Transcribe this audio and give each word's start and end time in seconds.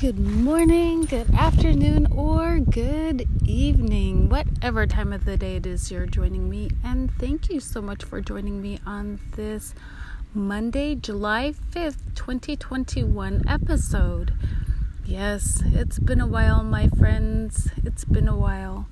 Good 0.00 0.20
morning, 0.20 1.06
good 1.06 1.28
afternoon, 1.34 2.06
or 2.12 2.60
good 2.60 3.26
evening, 3.44 4.28
whatever 4.28 4.86
time 4.86 5.12
of 5.12 5.24
the 5.24 5.36
day 5.36 5.56
it 5.56 5.66
is 5.66 5.90
you're 5.90 6.06
joining 6.06 6.48
me. 6.48 6.70
And 6.84 7.12
thank 7.14 7.50
you 7.50 7.58
so 7.58 7.82
much 7.82 8.04
for 8.04 8.20
joining 8.20 8.62
me 8.62 8.78
on 8.86 9.18
this 9.34 9.74
Monday, 10.32 10.94
July 10.94 11.52
5th, 11.72 12.14
2021 12.14 13.42
episode. 13.48 14.34
Yes, 15.04 15.64
it's 15.66 15.98
been 15.98 16.20
a 16.20 16.28
while, 16.28 16.62
my 16.62 16.86
friends. 16.90 17.68
It's 17.78 18.04
been 18.04 18.28
a 18.28 18.36
while. 18.36 18.86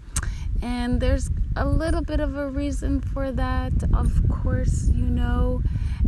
And 0.61 1.01
there's 1.01 1.31
a 1.55 1.69
little 1.69 2.03
bit 2.03 2.19
of 2.19 2.35
a 2.37 2.49
reason 2.49 3.01
for 3.01 3.31
that, 3.31 3.75
of 3.95 4.29
course, 4.29 4.89
you 4.89 5.05
know. 5.05 5.63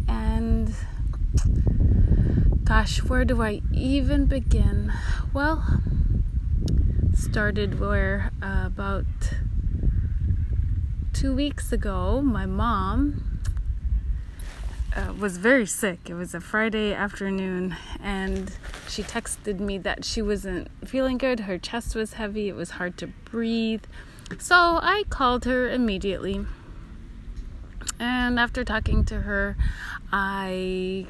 And 0.09 0.75
gosh, 2.69 3.03
where 3.03 3.25
do 3.25 3.41
I 3.41 3.63
even 3.73 4.27
begin? 4.27 4.93
Well, 5.33 5.81
started 7.15 7.81
where 7.81 8.31
uh, 8.43 8.65
about 8.67 9.07
two 11.15 11.35
weeks 11.35 11.73
ago, 11.73 12.21
my 12.21 12.45
mom 12.45 13.41
uh, 14.95 15.15
was 15.19 15.39
very 15.39 15.65
sick. 15.65 16.11
It 16.11 16.15
was 16.15 16.35
a 16.35 16.43
Friday 16.43 16.93
afternoon, 16.93 17.75
and 18.03 18.53
she 18.87 19.03
texted 19.03 19.61
me 19.61 19.79
that 19.79 20.05
she 20.05 20.21
wasn't 20.21 20.69
feeling 20.87 21.17
good. 21.17 21.41
Her 21.41 21.57
chest 21.57 21.95
was 21.95 22.13
heavy, 22.13 22.51
it 22.51 22.55
was 22.55 22.73
hard 22.73 22.99
to 22.99 23.07
breathe. 23.07 23.85
So 24.39 24.55
I 24.55 25.05
called 25.09 25.47
her 25.47 25.71
immediately. 25.71 26.45
And 27.99 28.39
after 28.39 28.63
talking 28.63 29.07
to 29.07 29.23
her, 29.23 29.57
I 30.13 31.07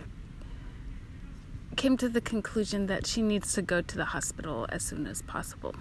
came 1.79 1.97
to 1.97 2.09
the 2.09 2.21
conclusion 2.21 2.89
that 2.89 3.07
she 3.07 3.23
needs 3.23 3.53
to 3.55 3.63
go 3.63 3.81
to 3.81 3.97
the 3.97 4.07
hospital 4.07 4.67
as 4.69 4.83
soon 4.83 5.07
as 5.07 5.23
possible. 5.23 5.75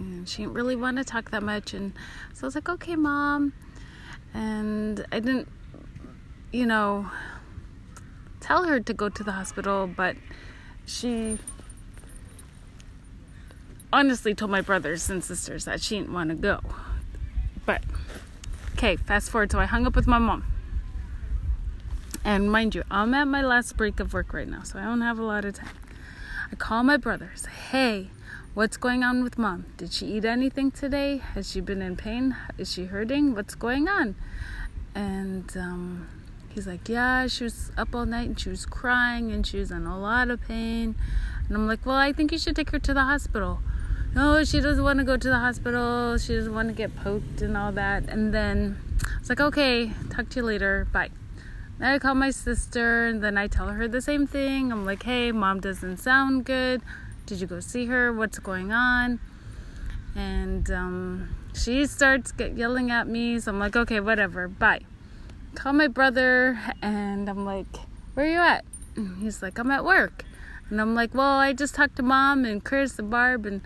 And 0.00 0.28
she 0.28 0.42
didn't 0.42 0.54
really 0.54 0.74
want 0.74 0.96
to 0.96 1.04
talk 1.04 1.30
that 1.30 1.44
much. 1.44 1.72
And 1.72 1.92
so 2.34 2.42
I 2.42 2.46
was 2.48 2.56
like, 2.56 2.68
okay, 2.68 2.96
mom. 2.96 3.52
And 4.34 5.06
I 5.12 5.20
didn't, 5.20 5.48
you 6.52 6.66
know, 6.66 7.08
tell 8.40 8.64
her 8.64 8.80
to 8.80 8.92
go 8.92 9.08
to 9.08 9.22
the 9.22 9.30
hospital, 9.30 9.86
but 9.86 10.16
she 10.84 11.38
honestly 13.92 14.34
told 14.34 14.50
my 14.50 14.60
brothers 14.60 15.08
and 15.08 15.22
sisters 15.22 15.64
that 15.64 15.80
she 15.80 15.98
didn't 16.00 16.12
want 16.12 16.30
to 16.30 16.36
go. 16.36 16.60
But, 17.64 17.84
okay, 18.72 18.96
fast 18.96 19.30
forward. 19.30 19.52
So 19.52 19.60
I 19.60 19.66
hung 19.66 19.86
up 19.86 19.94
with 19.94 20.08
my 20.08 20.18
mom. 20.18 20.49
And 22.24 22.50
mind 22.52 22.74
you, 22.74 22.82
I'm 22.90 23.14
at 23.14 23.26
my 23.26 23.42
last 23.42 23.76
break 23.76 23.98
of 23.98 24.12
work 24.12 24.32
right 24.32 24.48
now, 24.48 24.62
so 24.62 24.78
I 24.78 24.84
don't 24.84 25.00
have 25.00 25.18
a 25.18 25.24
lot 25.24 25.44
of 25.44 25.54
time. 25.54 25.76
I 26.52 26.56
call 26.56 26.82
my 26.82 26.96
brother, 26.96 27.32
say, 27.34 27.50
hey, 27.70 28.10
what's 28.54 28.76
going 28.76 29.02
on 29.02 29.22
with 29.22 29.38
mom? 29.38 29.66
Did 29.76 29.92
she 29.92 30.06
eat 30.06 30.24
anything 30.24 30.70
today? 30.70 31.18
Has 31.18 31.50
she 31.50 31.60
been 31.60 31.80
in 31.80 31.96
pain? 31.96 32.36
Is 32.58 32.72
she 32.72 32.86
hurting? 32.86 33.34
What's 33.34 33.54
going 33.54 33.88
on? 33.88 34.16
And 34.94 35.56
um, 35.56 36.08
he's 36.50 36.66
like, 36.66 36.88
yeah, 36.88 37.26
she 37.26 37.44
was 37.44 37.72
up 37.78 37.94
all 37.94 38.04
night 38.04 38.28
and 38.28 38.38
she 38.38 38.48
was 38.48 38.66
crying 38.66 39.32
and 39.32 39.46
she 39.46 39.58
was 39.58 39.70
in 39.70 39.86
a 39.86 39.98
lot 39.98 40.30
of 40.30 40.42
pain. 40.42 40.96
And 41.48 41.56
I'm 41.56 41.66
like, 41.66 41.86
well, 41.86 41.96
I 41.96 42.12
think 42.12 42.32
you 42.32 42.38
should 42.38 42.56
take 42.56 42.70
her 42.70 42.78
to 42.80 42.92
the 42.92 43.04
hospital. 43.04 43.60
No, 44.14 44.42
she 44.42 44.60
doesn't 44.60 44.82
want 44.82 44.98
to 44.98 45.04
go 45.04 45.16
to 45.16 45.28
the 45.28 45.38
hospital. 45.38 46.18
She 46.18 46.34
doesn't 46.34 46.52
want 46.52 46.68
to 46.68 46.74
get 46.74 46.94
poked 46.96 47.42
and 47.42 47.56
all 47.56 47.70
that. 47.72 48.08
And 48.08 48.34
then 48.34 48.78
it's 49.20 49.28
like, 49.28 49.40
okay, 49.40 49.92
talk 50.10 50.28
to 50.30 50.40
you 50.40 50.42
later. 50.42 50.88
Bye. 50.92 51.10
Then 51.80 51.94
I 51.94 51.98
call 51.98 52.14
my 52.14 52.30
sister 52.30 53.06
and 53.06 53.24
then 53.24 53.38
I 53.38 53.46
tell 53.46 53.68
her 53.68 53.88
the 53.88 54.02
same 54.02 54.26
thing. 54.26 54.70
I'm 54.70 54.84
like, 54.84 55.02
hey, 55.02 55.32
mom 55.32 55.60
doesn't 55.60 55.96
sound 55.96 56.44
good. 56.44 56.82
Did 57.24 57.40
you 57.40 57.46
go 57.46 57.60
see 57.60 57.86
her? 57.86 58.12
What's 58.12 58.38
going 58.38 58.70
on? 58.70 59.18
And 60.14 60.70
um, 60.70 61.34
she 61.54 61.86
starts 61.86 62.32
get 62.32 62.54
yelling 62.54 62.90
at 62.90 63.08
me. 63.08 63.40
So 63.40 63.50
I'm 63.50 63.58
like, 63.58 63.76
okay, 63.76 63.98
whatever. 63.98 64.46
Bye. 64.46 64.82
Call 65.54 65.72
my 65.72 65.88
brother 65.88 66.60
and 66.82 67.30
I'm 67.30 67.46
like, 67.46 67.74
where 68.12 68.26
are 68.26 68.28
you 68.28 68.38
at? 68.38 68.66
And 68.96 69.16
he's 69.22 69.40
like, 69.40 69.58
I'm 69.58 69.70
at 69.70 69.82
work. 69.82 70.26
And 70.68 70.82
I'm 70.82 70.94
like, 70.94 71.14
well, 71.14 71.38
I 71.38 71.54
just 71.54 71.74
talked 71.74 71.96
to 71.96 72.02
mom 72.02 72.44
and 72.44 72.62
Chris 72.62 72.98
and 72.98 73.08
Barb 73.08 73.46
and 73.46 73.62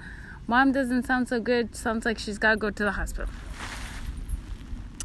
mom 0.46 0.70
doesn't 0.70 1.04
sound 1.04 1.28
so 1.28 1.40
good. 1.40 1.74
Sounds 1.74 2.04
like 2.04 2.20
she's 2.20 2.38
got 2.38 2.50
to 2.52 2.56
go 2.58 2.70
to 2.70 2.84
the 2.84 2.92
hospital. 2.92 3.34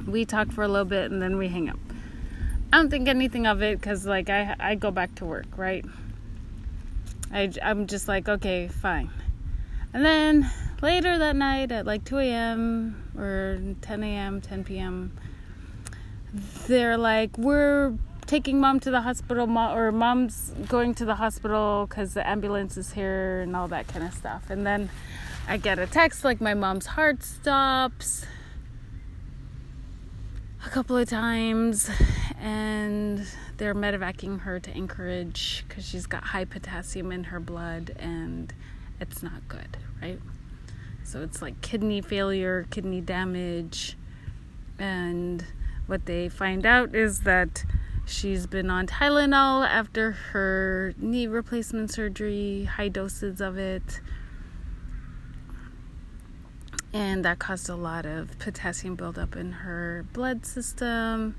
We 0.06 0.26
talk 0.26 0.52
for 0.52 0.64
a 0.64 0.68
little 0.68 0.86
bit 0.86 1.10
and 1.10 1.24
then 1.24 1.36
we 1.38 1.48
hang 1.48 1.70
up. 1.70 1.89
I 2.72 2.78
don't 2.78 2.90
think 2.90 3.08
anything 3.08 3.48
of 3.48 3.62
it 3.62 3.80
because 3.80 4.06
like 4.06 4.30
I 4.30 4.56
I 4.60 4.76
go 4.76 4.92
back 4.92 5.16
to 5.16 5.26
work, 5.26 5.48
right? 5.58 5.86
I 7.32 7.52
I'm 7.64 7.88
just 7.88 8.08
like 8.08 8.30
okay, 8.30 8.68
fine. 8.68 9.10
And 9.94 10.06
then 10.06 10.52
later 10.82 11.18
that 11.18 11.36
night 11.36 11.72
at 11.72 11.86
like 11.86 12.06
2 12.06 12.20
a.m. 12.20 13.12
or 13.18 13.60
10 13.82 14.04
a.m., 14.04 14.40
10 14.40 14.64
p.m., 14.64 15.12
they're 16.68 16.98
like, 16.98 17.36
we're 17.38 17.98
taking 18.28 18.60
mom 18.60 18.80
to 18.82 18.92
the 18.92 19.02
hospital, 19.02 19.48
mom, 19.48 19.76
or 19.76 19.92
mom's 19.92 20.54
going 20.68 20.94
to 20.96 21.06
the 21.06 21.16
hospital 21.16 21.88
because 21.90 22.14
the 22.14 22.28
ambulance 22.28 22.78
is 22.78 22.94
here 22.94 23.42
and 23.42 23.56
all 23.56 23.68
that 23.68 23.88
kind 23.88 24.06
of 24.06 24.14
stuff. 24.14 24.52
And 24.52 24.66
then 24.66 24.92
I 25.48 25.58
get 25.58 25.80
a 25.80 25.88
text 25.88 26.24
like 26.24 26.40
my 26.40 26.54
mom's 26.54 26.86
heart 26.86 27.24
stops 27.24 28.26
a 30.64 30.70
couple 30.70 30.96
of 30.98 31.10
times 31.10 31.90
and 32.40 33.26
they're 33.58 33.76
medevacing 33.76 34.42
her 34.42 34.60
to 34.60 34.72
Anchorage 34.72 35.66
because 35.68 35.88
she's 35.88 36.06
got 36.06 36.24
high 36.24 36.46
potassium 36.46 37.12
in 37.12 37.26
her 37.26 37.40
blood 37.40 37.96
and 38.00 38.54
it's 39.00 39.22
not 39.22 39.48
good, 39.48 39.78
right? 40.02 40.20
So 41.04 41.22
it's 41.22 41.42
like 41.42 41.62
kidney 41.62 42.02
failure, 42.02 42.66
kidney 42.70 43.02
damage, 43.02 43.98
and 44.78 45.44
what 45.88 46.06
they 46.06 46.30
find 46.30 46.66
out 46.66 46.96
is 46.96 47.22
that 47.22 47.66
she's 48.06 48.48
been 48.48 48.70
on 48.70 48.88
Tylenol 48.88 49.68
after 49.68 50.12
her 50.12 50.94
knee 50.98 51.28
replacement 51.28 51.92
surgery, 51.92 52.66
high 52.66 52.90
doses 52.90 53.42
of 53.42 53.58
it 53.58 54.00
and 56.94 57.24
that 57.24 57.38
caused 57.40 57.70
a 57.70 57.76
lot 57.76 58.06
of 58.06 58.38
potassium 58.40 58.96
buildup 58.96 59.36
in 59.36 59.52
her 59.52 60.06
blood 60.14 60.46
system 60.46 61.36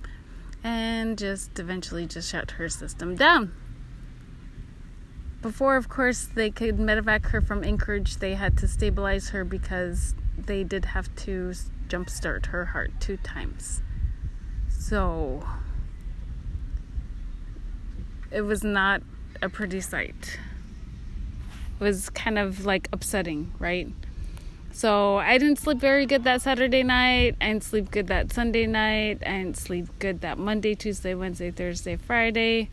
and 0.62 1.18
just 1.18 1.58
eventually 1.58 2.06
just 2.06 2.30
shut 2.30 2.52
her 2.52 2.68
system 2.68 3.16
down. 3.16 3.52
Before, 5.42 5.76
of 5.76 5.88
course, 5.88 6.28
they 6.34 6.50
could 6.50 6.76
medevac 6.76 7.26
her 7.26 7.40
from 7.40 7.64
Anchorage, 7.64 8.16
they 8.16 8.34
had 8.34 8.58
to 8.58 8.68
stabilize 8.68 9.30
her 9.30 9.42
because 9.42 10.14
they 10.36 10.64
did 10.64 10.86
have 10.86 11.14
to 11.16 11.52
jumpstart 11.88 12.46
her 12.46 12.66
heart 12.66 12.92
two 13.00 13.16
times. 13.16 13.82
So, 14.68 15.42
it 18.30 18.42
was 18.42 18.62
not 18.62 19.02
a 19.42 19.48
pretty 19.48 19.80
sight. 19.80 20.38
It 21.78 21.84
was 21.84 22.10
kind 22.10 22.38
of 22.38 22.66
like 22.66 22.88
upsetting, 22.92 23.52
right? 23.58 23.88
So 24.72 25.16
I 25.18 25.36
didn't 25.38 25.58
sleep 25.58 25.78
very 25.78 26.06
good 26.06 26.24
that 26.24 26.42
Saturday 26.42 26.82
night. 26.82 27.36
I 27.40 27.48
didn't 27.48 27.64
sleep 27.64 27.90
good 27.90 28.06
that 28.06 28.32
Sunday 28.32 28.66
night. 28.66 29.18
I 29.26 29.42
didn't 29.42 29.56
sleep 29.56 29.88
good 29.98 30.20
that 30.20 30.38
Monday, 30.38 30.74
Tuesday, 30.74 31.14
Wednesday, 31.14 31.50
Thursday, 31.50 31.96
Friday. 31.96 32.70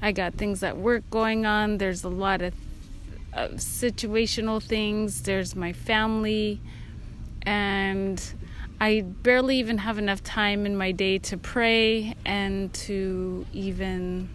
I 0.00 0.12
got 0.12 0.34
things 0.34 0.62
at 0.62 0.76
work 0.76 1.08
going 1.10 1.46
on. 1.46 1.78
There's 1.78 2.04
a 2.04 2.08
lot 2.08 2.42
of, 2.42 2.54
of 3.32 3.52
situational 3.52 4.62
things. 4.62 5.22
There's 5.22 5.56
my 5.56 5.72
family. 5.72 6.60
And 7.42 8.22
I 8.80 9.00
barely 9.00 9.58
even 9.58 9.78
have 9.78 9.98
enough 9.98 10.22
time 10.22 10.66
in 10.66 10.76
my 10.76 10.92
day 10.92 11.18
to 11.18 11.36
pray 11.38 12.14
and 12.26 12.72
to 12.74 13.46
even 13.52 14.28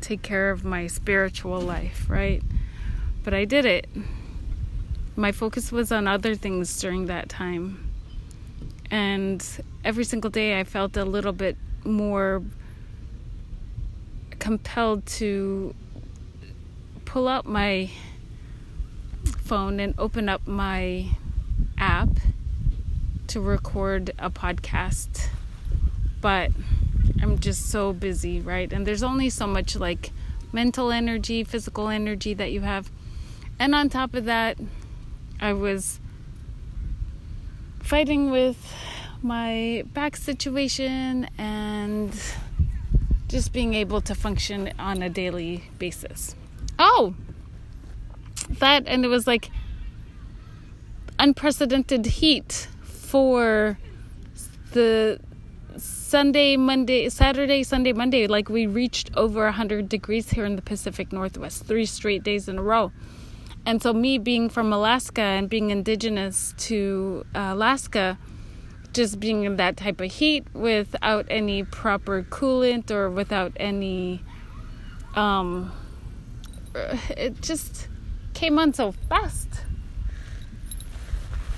take 0.00 0.22
care 0.22 0.50
of 0.50 0.64
my 0.64 0.86
spiritual 0.86 1.60
life, 1.60 2.06
right? 2.08 2.42
But 3.22 3.34
I 3.34 3.44
did 3.44 3.64
it 3.64 3.86
my 5.16 5.32
focus 5.32 5.70
was 5.70 5.92
on 5.92 6.08
other 6.08 6.34
things 6.34 6.80
during 6.80 7.06
that 7.06 7.28
time. 7.28 7.90
And 8.90 9.44
every 9.84 10.04
single 10.04 10.30
day 10.30 10.58
I 10.58 10.64
felt 10.64 10.96
a 10.96 11.04
little 11.04 11.32
bit 11.32 11.56
more 11.84 12.42
compelled 14.38 15.06
to 15.06 15.74
pull 17.04 17.28
out 17.28 17.46
my 17.46 17.90
phone 19.38 19.80
and 19.80 19.94
open 19.98 20.28
up 20.28 20.46
my 20.46 21.08
app 21.78 22.08
to 23.28 23.40
record 23.40 24.10
a 24.18 24.30
podcast. 24.30 25.28
But 26.20 26.50
I'm 27.20 27.38
just 27.38 27.70
so 27.70 27.92
busy, 27.92 28.40
right? 28.40 28.72
And 28.72 28.86
there's 28.86 29.02
only 29.02 29.30
so 29.30 29.46
much 29.46 29.76
like 29.76 30.10
mental 30.52 30.90
energy, 30.90 31.44
physical 31.44 31.88
energy 31.88 32.34
that 32.34 32.52
you 32.52 32.60
have. 32.62 32.90
And 33.58 33.74
on 33.74 33.88
top 33.88 34.14
of 34.14 34.24
that, 34.24 34.58
I 35.44 35.52
was 35.52 36.00
fighting 37.80 38.30
with 38.30 38.56
my 39.20 39.84
back 39.92 40.16
situation 40.16 41.28
and 41.36 42.18
just 43.28 43.52
being 43.52 43.74
able 43.74 44.00
to 44.00 44.14
function 44.14 44.72
on 44.78 45.02
a 45.02 45.10
daily 45.10 45.64
basis. 45.78 46.34
Oh, 46.78 47.14
that 48.58 48.84
and 48.86 49.04
it 49.04 49.08
was 49.08 49.26
like 49.26 49.50
unprecedented 51.18 52.06
heat 52.06 52.66
for 52.82 53.78
the 54.72 55.20
Sunday, 55.76 56.56
Monday, 56.56 57.10
Saturday, 57.10 57.62
Sunday, 57.64 57.92
Monday. 57.92 58.26
Like 58.26 58.48
we 58.48 58.66
reached 58.66 59.10
over 59.14 59.44
100 59.44 59.90
degrees 59.90 60.30
here 60.30 60.46
in 60.46 60.56
the 60.56 60.62
Pacific 60.62 61.12
Northwest, 61.12 61.66
three 61.66 61.84
straight 61.84 62.22
days 62.22 62.48
in 62.48 62.56
a 62.56 62.62
row. 62.62 62.92
And 63.66 63.82
so, 63.82 63.94
me 63.94 64.18
being 64.18 64.50
from 64.50 64.72
Alaska 64.72 65.22
and 65.22 65.48
being 65.48 65.70
indigenous 65.70 66.54
to 66.58 67.24
uh, 67.34 67.50
Alaska, 67.52 68.18
just 68.92 69.18
being 69.18 69.44
in 69.44 69.56
that 69.56 69.78
type 69.78 70.00
of 70.02 70.12
heat 70.12 70.44
without 70.52 71.26
any 71.30 71.62
proper 71.62 72.22
coolant 72.24 72.90
or 72.90 73.08
without 73.08 73.52
any, 73.56 74.22
um, 75.14 75.72
it 76.74 77.40
just 77.40 77.88
came 78.34 78.58
on 78.58 78.74
so 78.74 78.92
fast. 78.92 79.48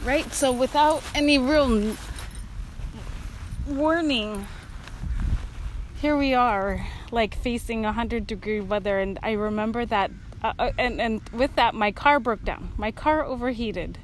Right? 0.05 0.33
So, 0.33 0.53
without 0.53 1.03
any 1.13 1.39
real 1.39 1.97
warning, 3.67 4.47
here 6.01 6.17
we 6.17 6.35
are, 6.35 6.87
like 7.11 7.35
facing 7.35 7.83
100 7.83 8.29
degree 8.29 8.61
weather. 8.61 9.01
And 9.01 9.19
I 9.25 9.33
remember 9.33 9.85
that 9.87 10.13
uh, 10.47 10.53
uh, 10.61 10.71
and 10.79 11.01
and 11.01 11.29
with 11.31 11.57
that 11.57 11.75
my 11.75 11.91
car 11.91 12.21
broke 12.21 12.45
down. 12.45 12.69
My 12.77 12.93
car 12.93 13.25
overheated. 13.25 13.99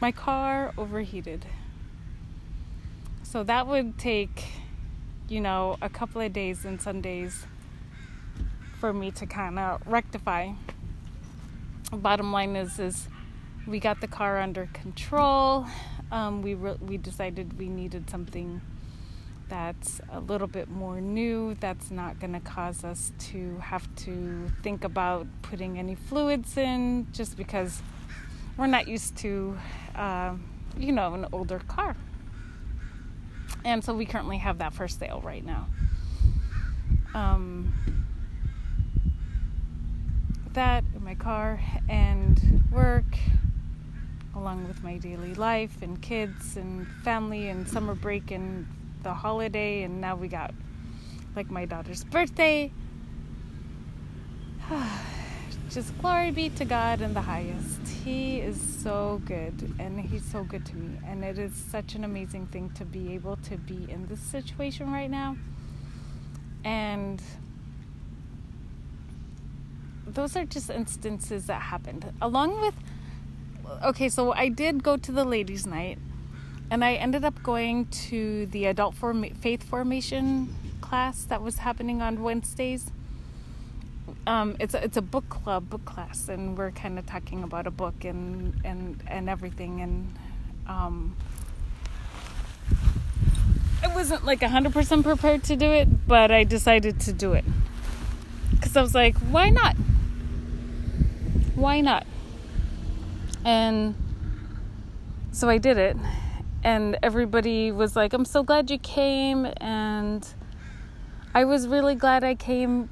My 0.00 0.10
car 0.10 0.72
overheated. 0.76 1.46
So 3.22 3.44
that 3.44 3.68
would 3.68 3.96
take 3.96 4.48
you 5.28 5.40
know 5.40 5.76
a 5.80 5.88
couple 5.88 6.20
of 6.20 6.32
days 6.32 6.64
and 6.64 6.82
sundays 6.82 7.46
for 8.80 8.92
me 8.92 9.12
to 9.12 9.26
kind 9.26 9.58
of 9.60 9.82
rectify. 9.86 10.50
Bottom 11.92 12.32
line 12.32 12.56
is 12.56 12.80
is 12.80 13.08
we 13.68 13.78
got 13.78 14.00
the 14.00 14.08
car 14.08 14.40
under 14.40 14.68
control. 14.72 15.66
Um, 16.10 16.42
we 16.42 16.54
re- 16.54 16.78
we 16.80 16.96
decided 16.96 17.56
we 17.56 17.68
needed 17.68 18.10
something 18.10 18.60
that's 19.50 20.00
a 20.10 20.20
little 20.20 20.46
bit 20.46 20.70
more 20.70 21.00
new, 21.00 21.54
that's 21.60 21.90
not 21.90 22.20
going 22.20 22.32
to 22.32 22.40
cause 22.40 22.84
us 22.84 23.12
to 23.18 23.58
have 23.58 23.94
to 23.96 24.48
think 24.62 24.84
about 24.84 25.26
putting 25.42 25.76
any 25.78 25.96
fluids 25.96 26.56
in 26.56 27.08
just 27.12 27.36
because 27.36 27.82
we're 28.56 28.68
not 28.68 28.86
used 28.86 29.16
to, 29.18 29.58
uh, 29.96 30.34
you 30.78 30.92
know, 30.92 31.14
an 31.14 31.26
older 31.32 31.58
car. 31.66 31.96
And 33.64 33.84
so 33.84 33.92
we 33.92 34.06
currently 34.06 34.38
have 34.38 34.58
that 34.58 34.72
for 34.72 34.86
sale 34.86 35.20
right 35.22 35.44
now. 35.44 35.66
Um, 37.12 37.74
that 40.52 40.84
in 40.94 41.04
my 41.04 41.16
car 41.16 41.60
and 41.88 42.62
work 42.70 43.18
along 44.36 44.68
with 44.68 44.82
my 44.84 44.96
daily 44.96 45.34
life 45.34 45.82
and 45.82 46.00
kids 46.00 46.56
and 46.56 46.86
family 47.02 47.48
and 47.48 47.68
summer 47.68 47.96
break 47.96 48.30
and 48.30 48.66
the 49.02 49.14
holiday, 49.14 49.82
and 49.82 50.00
now 50.00 50.16
we 50.16 50.28
got 50.28 50.54
like 51.36 51.50
my 51.50 51.64
daughter's 51.64 52.04
birthday. 52.04 52.70
Just 55.70 55.96
glory 55.98 56.32
be 56.32 56.50
to 56.50 56.64
God 56.64 57.00
in 57.00 57.14
the 57.14 57.20
highest. 57.20 57.86
He 58.04 58.40
is 58.40 58.60
so 58.60 59.20
good, 59.24 59.74
and 59.78 60.00
He's 60.00 60.24
so 60.24 60.42
good 60.42 60.66
to 60.66 60.76
me. 60.76 60.98
And 61.06 61.24
it 61.24 61.38
is 61.38 61.54
such 61.54 61.94
an 61.94 62.02
amazing 62.02 62.46
thing 62.46 62.70
to 62.70 62.84
be 62.84 63.14
able 63.14 63.36
to 63.36 63.56
be 63.56 63.88
in 63.88 64.06
this 64.08 64.20
situation 64.20 64.90
right 64.90 65.10
now. 65.10 65.36
And 66.64 67.22
those 70.06 70.36
are 70.36 70.44
just 70.44 70.70
instances 70.70 71.46
that 71.46 71.62
happened. 71.62 72.12
Along 72.20 72.60
with, 72.60 72.74
okay, 73.84 74.08
so 74.08 74.32
I 74.32 74.48
did 74.48 74.82
go 74.82 74.96
to 74.96 75.12
the 75.12 75.24
ladies' 75.24 75.66
night 75.66 75.98
and 76.70 76.84
I 76.84 76.94
ended 76.94 77.24
up 77.24 77.42
going 77.42 77.86
to 77.86 78.46
the 78.46 78.66
adult 78.66 78.94
form- 78.94 79.34
faith 79.34 79.62
formation 79.62 80.54
class 80.80 81.24
that 81.24 81.42
was 81.42 81.58
happening 81.58 82.00
on 82.00 82.22
Wednesdays. 82.22 82.92
Um, 84.26 84.56
it's 84.60 84.74
a, 84.74 84.84
it's 84.84 84.96
a 84.96 85.02
book 85.02 85.28
club 85.28 85.68
book 85.68 85.84
class, 85.84 86.28
and 86.28 86.56
we're 86.56 86.70
kind 86.70 86.98
of 86.98 87.06
talking 87.06 87.42
about 87.42 87.66
a 87.66 87.70
book 87.70 88.04
and 88.04 88.54
and 88.64 89.02
and 89.06 89.28
everything. 89.28 89.80
And 89.80 90.14
um, 90.68 91.16
I 93.82 93.92
wasn't 93.94 94.24
like 94.24 94.42
hundred 94.42 94.72
percent 94.72 95.04
prepared 95.04 95.42
to 95.44 95.56
do 95.56 95.72
it, 95.72 96.06
but 96.06 96.30
I 96.30 96.44
decided 96.44 97.00
to 97.00 97.12
do 97.12 97.32
it 97.32 97.44
because 98.52 98.76
I 98.76 98.82
was 98.82 98.94
like, 98.94 99.16
why 99.18 99.50
not? 99.50 99.76
Why 101.54 101.80
not? 101.80 102.06
And 103.44 103.94
so 105.32 105.48
I 105.48 105.58
did 105.58 105.78
it 105.78 105.96
and 106.62 106.98
everybody 107.02 107.72
was 107.72 107.96
like, 107.96 108.12
I'm 108.12 108.24
so 108.24 108.42
glad 108.42 108.70
you 108.70 108.78
came. 108.78 109.46
And 109.58 110.26
I 111.34 111.44
was 111.44 111.66
really 111.66 111.94
glad 111.94 112.24
I 112.24 112.34
came. 112.34 112.90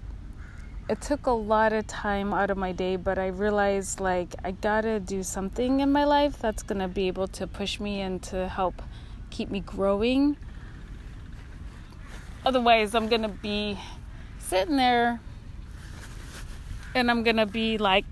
It 0.88 1.02
took 1.02 1.26
a 1.26 1.32
lot 1.32 1.72
of 1.72 1.86
time 1.86 2.32
out 2.32 2.50
of 2.50 2.56
my 2.56 2.72
day, 2.72 2.96
but 2.96 3.18
I 3.18 3.26
realized 3.26 4.00
like 4.00 4.34
I 4.42 4.52
gotta 4.52 5.00
do 5.00 5.22
something 5.22 5.80
in 5.80 5.92
my 5.92 6.04
life 6.04 6.38
that's 6.38 6.62
gonna 6.62 6.88
be 6.88 7.08
able 7.08 7.28
to 7.28 7.46
push 7.46 7.78
me 7.78 8.00
and 8.00 8.22
to 8.24 8.48
help 8.48 8.80
keep 9.28 9.50
me 9.50 9.60
growing. 9.60 10.38
Otherwise, 12.46 12.94
I'm 12.94 13.08
gonna 13.08 13.28
be 13.28 13.78
sitting 14.38 14.76
there 14.76 15.20
and 16.94 17.10
I'm 17.10 17.22
gonna 17.22 17.44
be 17.44 17.76
like 17.76 18.06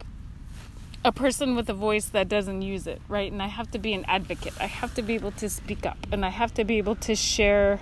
a 1.06 1.12
person 1.12 1.54
with 1.54 1.70
a 1.70 1.72
voice 1.72 2.06
that 2.06 2.28
doesn't 2.28 2.62
use 2.62 2.88
it, 2.88 3.00
right? 3.06 3.30
And 3.30 3.40
I 3.40 3.46
have 3.46 3.70
to 3.70 3.78
be 3.78 3.94
an 3.94 4.04
advocate. 4.06 4.54
I 4.58 4.66
have 4.66 4.92
to 4.94 5.02
be 5.02 5.14
able 5.14 5.30
to 5.32 5.48
speak 5.48 5.86
up 5.86 5.96
and 6.10 6.26
I 6.26 6.30
have 6.30 6.52
to 6.54 6.64
be 6.64 6.78
able 6.78 6.96
to 6.96 7.14
share 7.14 7.78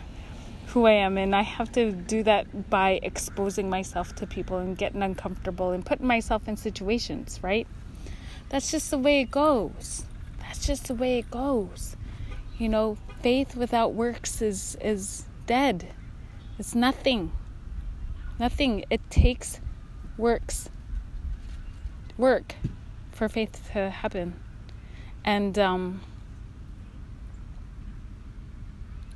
who 0.67 0.85
I 0.85 0.93
am. 0.93 1.17
And 1.17 1.35
I 1.35 1.41
have 1.41 1.73
to 1.73 1.91
do 1.91 2.23
that 2.25 2.69
by 2.69 3.01
exposing 3.03 3.71
myself 3.71 4.15
to 4.17 4.27
people 4.27 4.59
and 4.59 4.77
getting 4.77 5.03
uncomfortable 5.03 5.71
and 5.71 5.87
putting 5.87 6.07
myself 6.07 6.47
in 6.49 6.59
situations, 6.59 7.41
right? 7.43 7.67
That's 8.51 8.71
just 8.71 8.91
the 8.91 8.99
way 8.99 9.23
it 9.23 9.31
goes. 9.31 10.05
That's 10.41 10.67
just 10.67 10.89
the 10.89 10.95
way 10.95 11.19
it 11.19 11.31
goes. 11.31 11.97
You 12.59 12.69
know, 12.69 12.99
faith 13.23 13.57
without 13.57 13.95
works 13.95 14.43
is 14.43 14.77
is 14.83 15.25
dead. 15.47 15.89
It's 16.59 16.75
nothing. 16.75 17.33
Nothing. 18.39 18.85
It 18.91 19.01
takes 19.09 19.61
works. 20.19 20.69
Work 22.19 22.55
for 23.15 23.29
faith 23.29 23.71
to 23.73 23.91
happen. 23.91 24.35
And, 25.25 25.59
um, 25.59 26.03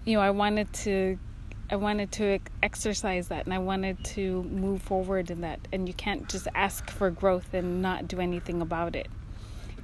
you 0.04 0.14
know, 0.14 0.22
I 0.22 0.30
wanted 0.30 0.72
to. 0.84 1.18
I 1.70 1.76
wanted 1.76 2.10
to 2.12 2.38
exercise 2.62 3.28
that 3.28 3.44
and 3.44 3.52
I 3.52 3.58
wanted 3.58 4.02
to 4.16 4.42
move 4.44 4.80
forward 4.80 5.30
in 5.30 5.42
that. 5.42 5.60
And 5.70 5.86
you 5.86 5.92
can't 5.92 6.26
just 6.26 6.48
ask 6.54 6.88
for 6.88 7.10
growth 7.10 7.52
and 7.52 7.82
not 7.82 8.08
do 8.08 8.20
anything 8.20 8.62
about 8.62 8.96
it. 8.96 9.06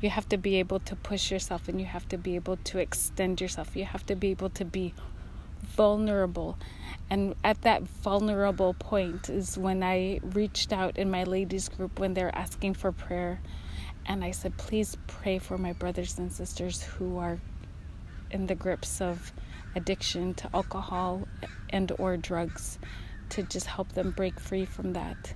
You 0.01 0.09
have 0.09 0.27
to 0.31 0.39
be 0.39 0.55
able 0.57 0.81
to 0.81 0.97
push 0.97 1.31
yourself 1.31 1.69
and 1.69 1.79
you 1.79 1.85
have 1.85 2.09
to 2.09 2.17
be 2.17 2.37
able 2.37 2.57
to 2.57 2.79
extend 2.79 3.39
yourself. 3.39 3.77
You 3.77 3.85
have 3.85 4.07
to 4.07 4.17
be 4.17 4.31
able 4.31 4.49
to 4.49 4.65
be 4.65 4.95
vulnerable. 5.63 6.57
And 7.11 7.35
at 7.45 7.61
that 7.63 7.83
vulnerable 7.83 8.73
point 8.73 9.29
is 9.29 9.59
when 9.59 9.83
I 9.83 10.21
reached 10.23 10.73
out 10.73 10.97
in 10.97 11.11
my 11.11 11.25
ladies 11.25 11.69
group 11.69 11.99
when 11.99 12.15
they're 12.15 12.35
asking 12.35 12.75
for 12.75 12.93
prayer 12.93 13.41
and 14.07 14.25
I 14.25 14.31
said, 14.31 14.57
please 14.57 14.97
pray 15.07 15.39
for 15.39 15.57
my 15.57 15.73
brothers 15.73 16.19
and 16.19 16.33
sisters 16.33 16.83
who 16.83 17.19
are 17.19 17.39
in 18.31 18.47
the 18.47 18.55
grips 18.55 19.01
of 19.01 19.33
addiction 19.75 20.35
to 20.35 20.51
alcohol 20.55 21.27
and 21.71 21.93
or 21.99 22.17
drugs 22.17 22.79
to 23.31 23.43
just 23.43 23.67
help 23.67 23.93
them 23.93 24.11
break 24.11 24.39
free 24.39 24.65
from 24.65 24.93
that. 24.93 25.35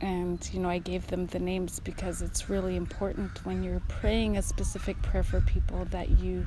And 0.00 0.48
you 0.52 0.60
know, 0.60 0.68
I 0.68 0.78
gave 0.78 1.08
them 1.08 1.26
the 1.26 1.40
names 1.40 1.80
because 1.80 2.22
it's 2.22 2.48
really 2.48 2.76
important 2.76 3.44
when 3.44 3.62
you're 3.64 3.82
praying 3.88 4.36
a 4.36 4.42
specific 4.42 5.00
prayer 5.02 5.24
for 5.24 5.40
people 5.40 5.84
that 5.86 6.20
you 6.20 6.46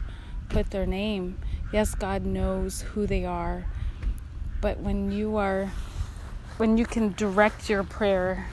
put 0.50 0.70
their 0.70 0.86
name. 0.86 1.38
Yes, 1.74 1.96
God 1.96 2.26
knows 2.26 2.82
who 2.82 3.06
they 3.06 3.26
are, 3.26 3.66
but 4.62 4.80
when 4.80 5.12
you 5.12 5.36
are 5.38 5.70
when 6.58 6.78
you 6.78 6.86
can 6.86 7.14
direct 7.14 7.70
your 7.70 7.84
prayer 7.84 8.48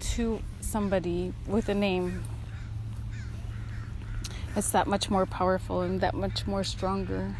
to 0.00 0.40
somebody 0.70 1.34
with 1.46 1.68
a 1.68 1.74
name, 1.74 2.22
it's 4.56 4.70
that 4.70 4.86
much 4.86 5.10
more 5.10 5.26
powerful 5.26 5.82
and 5.82 6.00
that 6.00 6.14
much 6.14 6.46
more 6.46 6.64
stronger. 6.64 7.34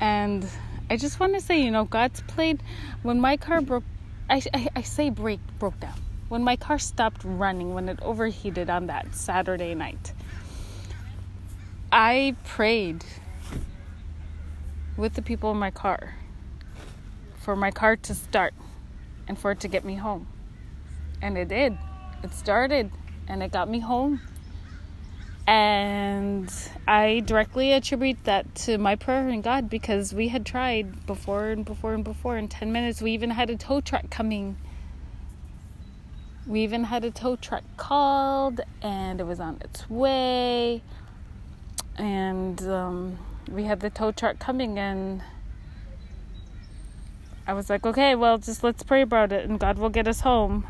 And 0.00 0.46
I 0.88 0.96
just 0.96 1.20
want 1.20 1.34
to 1.34 1.40
say, 1.40 1.62
you 1.62 1.70
know, 1.70 1.84
God's 1.84 2.20
played 2.22 2.62
when 3.02 3.20
my 3.20 3.36
car 3.36 3.60
broke. 3.60 3.84
I, 4.28 4.42
I, 4.52 4.68
I 4.76 4.82
say 4.82 5.10
break 5.10 5.40
broke 5.58 5.78
down 5.80 5.98
when 6.28 6.42
my 6.44 6.56
car 6.56 6.78
stopped 6.78 7.22
running 7.24 7.74
when 7.74 7.88
it 7.88 7.98
overheated 8.02 8.70
on 8.70 8.86
that 8.86 9.14
Saturday 9.14 9.74
night. 9.74 10.12
I 11.92 12.36
prayed 12.44 13.04
with 14.96 15.14
the 15.14 15.22
people 15.22 15.50
in 15.50 15.56
my 15.56 15.70
car 15.70 16.14
for 17.40 17.56
my 17.56 17.70
car 17.70 17.96
to 17.96 18.14
start 18.14 18.54
and 19.26 19.38
for 19.38 19.50
it 19.52 19.60
to 19.60 19.68
get 19.68 19.84
me 19.84 19.96
home. 19.96 20.26
And 21.22 21.36
it 21.36 21.48
did. 21.48 21.76
It 22.22 22.34
started 22.34 22.90
and 23.28 23.42
it 23.42 23.52
got 23.52 23.68
me 23.68 23.78
home. 23.80 24.20
And 25.46 26.52
I 26.86 27.22
directly 27.24 27.72
attribute 27.72 28.24
that 28.24 28.54
to 28.66 28.78
my 28.78 28.94
prayer 28.94 29.28
and 29.28 29.42
God 29.42 29.70
because 29.70 30.12
we 30.12 30.28
had 30.28 30.44
tried 30.46 31.06
before 31.06 31.48
and 31.48 31.64
before 31.64 31.94
and 31.94 32.04
before. 32.04 32.36
In 32.36 32.46
10 32.48 32.70
minutes, 32.72 33.00
we 33.00 33.12
even 33.12 33.30
had 33.30 33.50
a 33.50 33.56
tow 33.56 33.80
truck 33.80 34.10
coming. 34.10 34.56
We 36.46 36.62
even 36.62 36.84
had 36.84 37.04
a 37.04 37.10
tow 37.10 37.36
truck 37.36 37.64
called 37.76 38.60
and 38.82 39.20
it 39.20 39.24
was 39.24 39.40
on 39.40 39.58
its 39.62 39.88
way. 39.88 40.82
And 41.96 42.62
um, 42.68 43.18
we 43.50 43.64
had 43.64 43.80
the 43.80 43.90
tow 43.90 44.12
truck 44.12 44.38
coming 44.38 44.78
and 44.78 45.22
I 47.46 47.54
was 47.54 47.68
like, 47.68 47.84
okay, 47.84 48.14
well, 48.14 48.38
just 48.38 48.62
let's 48.62 48.82
pray 48.82 49.02
about 49.02 49.32
it 49.32 49.48
and 49.48 49.58
God 49.58 49.78
will 49.78 49.88
get 49.88 50.06
us 50.06 50.20
home. 50.20 50.66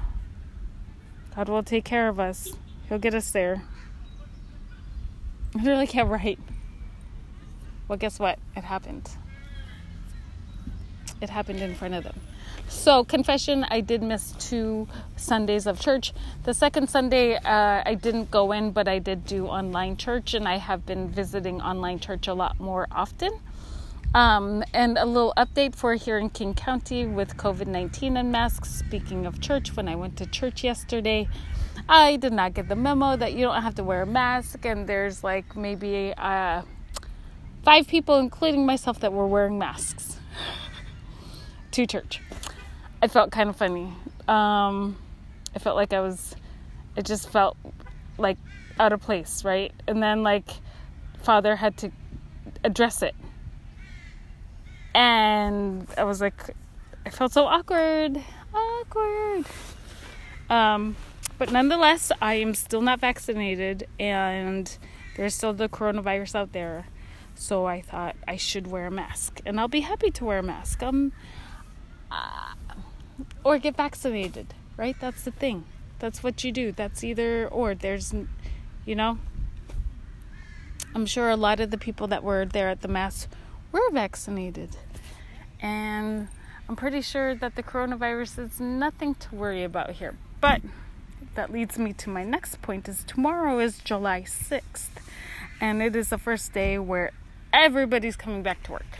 God 1.37 1.49
will 1.49 1.63
take 1.63 1.85
care 1.85 2.09
of 2.09 2.19
us. 2.19 2.53
He'll 2.89 2.99
get 2.99 3.15
us 3.15 3.31
there. 3.31 3.63
And 5.55 5.65
they're 5.65 5.77
like, 5.77 5.95
yeah, 5.95 6.03
right. 6.07 6.39
Well, 7.89 7.99
guess 7.99 8.19
what? 8.19 8.39
It 8.57 8.65
happened. 8.65 9.09
It 11.21 11.31
happened 11.31 11.61
in 11.61 11.75
front 11.75 11.95
of 11.95 12.05
them. 12.05 12.19
So, 12.69 13.05
confession, 13.05 13.65
I 13.69 13.81
did 13.81 14.03
miss 14.03 14.33
two 14.39 14.87
Sundays 15.17 15.67
of 15.67 15.81
church. 15.81 16.13
The 16.45 16.55
second 16.55 16.89
Sunday, 16.89 17.35
uh, 17.35 17.83
I 17.85 17.95
didn't 18.01 18.31
go 18.31 18.53
in, 18.53 18.71
but 18.71 18.87
I 18.87 19.01
did 19.01 19.27
do 19.27 19.47
online 19.47 19.97
church, 19.97 20.35
and 20.35 20.47
I 20.47 20.57
have 20.59 20.87
been 20.87 21.09
visiting 21.09 21.61
online 21.61 21.99
church 21.99 22.29
a 22.29 22.35
lot 22.35 22.61
more 22.61 22.87
often. 22.93 23.33
Um, 24.12 24.64
and 24.75 24.99
a 24.99 25.07
little 25.07 25.33
update 25.37 25.76
for 25.76 25.95
here 25.95 26.19
in 26.19 26.31
King 26.31 26.52
County 26.52 27.07
with 27.07 27.37
COVID 27.37 27.69
19 27.69 28.17
and 28.17 28.33
masks. 28.33 28.69
Speaking 28.69 29.25
of 29.25 29.40
church, 29.40 29.76
when 29.76 29.87
I 29.87 29.95
went 29.95 30.17
to 30.17 30.26
church 30.26 30.64
yesterday, 30.64 31.29
I 31.88 32.17
did 32.17 32.33
not 32.33 32.55
get 32.55 32.69
the 32.69 32.75
memo 32.75 33.14
that 33.14 33.35
you 33.35 33.43
don't 33.43 33.62
have 33.62 33.76
to 33.76 33.85
wear 33.85 34.02
a 34.02 34.07
mask, 34.07 34.64
and 34.64 34.88
there's 34.88 35.23
like 35.23 35.57
maybe 35.57 36.12
uh, 36.19 36.62
five 37.62 37.87
people, 37.87 38.19
including 38.19 38.67
myself, 38.67 38.99
that 38.99 39.12
were 39.12 39.29
wearing 39.29 39.61
masks 39.61 40.19
to 41.71 41.87
church. 41.87 42.21
I 43.00 43.07
felt 43.07 43.31
kind 43.31 43.49
of 43.49 43.55
funny. 43.55 43.93
Um, 44.26 44.97
I 45.55 45.61
felt 45.61 45.76
like 45.76 45.93
I 45.93 46.00
was, 46.00 46.35
it 46.97 47.07
just 47.07 47.31
felt 47.31 47.57
like 48.19 48.38
out 48.81 48.93
of 48.93 49.00
place, 49.00 49.45
right? 49.45 49.73
And 49.87 50.02
then, 50.02 50.25
like, 50.25 50.50
Father 51.23 51.55
had 51.55 51.76
to 51.79 51.93
address 52.64 53.02
it 53.02 53.14
and 54.94 55.87
I 55.97 56.04
was 56.04 56.20
like, 56.20 56.54
I 57.06 57.11
felt 57.11 57.32
so 57.32 57.47
awkward, 57.47 58.23
awkward. 58.54 59.47
Um, 60.49 60.97
but 61.38 61.52
nonetheless, 61.52 62.12
I 62.20 62.35
am 62.35 62.54
still 62.54 62.80
not 62.80 63.00
vaccinated, 63.00 63.87
and 63.99 64.76
there's 65.16 65.35
still 65.35 65.52
the 65.52 65.68
coronavirus 65.68 66.35
out 66.35 66.52
there. 66.52 66.87
So 67.35 67.66
I 67.66 67.80
thought 67.80 68.16
I 68.28 68.37
should 68.37 68.66
wear 68.66 68.87
a 68.87 68.90
mask, 68.90 69.40
and 69.47 69.59
I'll 69.59 69.68
be 69.68 69.80
happy 69.80 70.11
to 70.11 70.25
wear 70.25 70.38
a 70.38 70.42
mask. 70.42 70.82
Um, 70.82 71.12
uh, 72.11 72.54
or 73.44 73.59
get 73.59 73.76
vaccinated, 73.76 74.54
right? 74.76 74.97
That's 75.00 75.23
the 75.23 75.30
thing. 75.30 75.64
That's 75.99 76.23
what 76.23 76.44
you 76.44 76.52
do. 76.52 76.73
That's 76.73 77.04
either 77.04 77.47
or. 77.49 77.75
There's, 77.75 78.14
you 78.85 78.94
know. 78.94 79.18
I'm 80.94 81.06
sure 81.06 81.30
a 81.30 81.37
lot 81.37 81.61
of 81.61 81.70
the 81.70 81.78
people 81.78 82.09
that 82.09 82.25
were 82.25 82.44
there 82.44 82.68
at 82.68 82.80
the 82.82 82.88
mass 82.88 83.28
we're 83.73 83.91
vaccinated. 83.91 84.77
And 85.61 86.29
I'm 86.69 86.77
pretty 86.77 87.03
sure 87.03 87.35
that 87.35 87.57
the 87.57 87.62
coronavirus 87.62 88.47
is 88.47 88.61
nothing 88.61 89.15
to 89.17 89.35
worry 89.35 89.65
about 89.65 89.91
here. 89.93 90.17
But 90.41 90.62
that 91.35 91.53
leads 91.53 91.79
me 91.79 91.93
to 91.95 92.11
my 92.11 92.25
next 92.25 92.62
point 92.62 92.89
is 92.89 93.05
tomorrow 93.05 93.59
is 93.59 93.79
July 93.79 94.23
6th 94.23 94.89
and 95.61 95.83
it 95.83 95.95
is 95.95 96.09
the 96.09 96.19
first 96.19 96.53
day 96.53 96.79
where 96.79 97.12
everybody's 97.53 98.17
coming 98.17 98.43
back 98.43 98.62
to 98.65 98.73
work. 98.73 98.99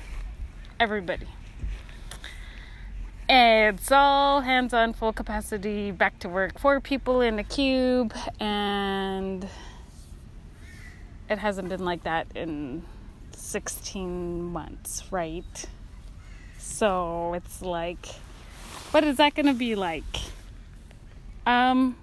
Everybody. 0.79 1.27
It's 3.29 3.93
all 3.93 4.41
hands 4.41 4.75
on 4.75 4.93
full 4.93 5.13
capacity 5.13 5.93
back 5.93 6.19
to 6.21 6.29
work. 6.29 6.59
Four 6.59 6.81
people 6.81 7.21
in 7.21 7.39
a 7.39 7.45
cube 7.45 8.13
and 8.41 9.49
it 11.29 11.39
hasn't 11.39 11.69
been 11.69 11.85
like 11.85 12.03
that 12.03 12.27
in 12.35 12.83
16 13.41 14.43
months, 14.43 15.05
right? 15.11 15.67
So 16.59 17.35
it's 17.35 17.63
like, 17.63 18.07
what 18.91 19.05
is 19.05 19.17
that 19.17 19.35
going 19.35 19.47
to 19.47 19.55
be 19.55 19.75
like? 19.75 20.05
Um, 21.47 21.97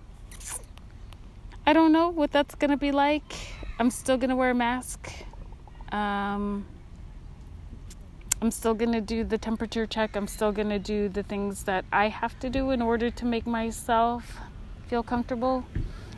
I 1.65 1.73
don't 1.73 1.91
know 1.91 2.09
what 2.09 2.31
that's 2.31 2.55
going 2.55 2.71
to 2.71 2.77
be 2.77 2.91
like. 2.91 3.35
I'm 3.79 3.91
still 3.91 4.17
going 4.17 4.29
to 4.29 4.35
wear 4.35 4.51
a 4.51 4.55
mask. 4.55 5.11
Um, 5.91 6.65
I'm 8.41 8.51
still 8.51 8.73
going 8.73 8.91
to 8.91 9.01
do 9.01 9.23
the 9.23 9.37
temperature 9.37 9.85
check. 9.85 10.15
I'm 10.15 10.27
still 10.27 10.51
going 10.51 10.69
to 10.69 10.79
do 10.79 11.09
the 11.09 11.23
things 11.23 11.63
that 11.63 11.85
I 11.91 12.07
have 12.09 12.39
to 12.39 12.49
do 12.49 12.71
in 12.71 12.81
order 12.81 13.09
to 13.09 13.25
make 13.25 13.47
myself 13.47 14.39
feel 14.87 15.03
comfortable. 15.03 15.65